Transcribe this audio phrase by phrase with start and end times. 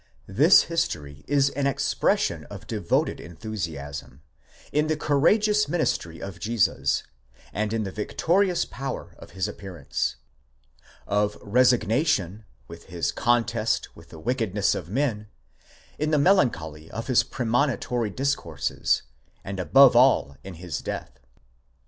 [0.25, 4.23] This history is an expression of devoted enthusiasm,
[4.71, 7.03] in the courageous ministry of Jesus,
[7.53, 10.15] and in the victorious power of his appearance;
[11.05, 15.27] of resignation, in his contest with the wickedness of men,
[15.99, 19.03] in the melancholy of his premonitory discourses,
[19.43, 21.19] and above all in his death.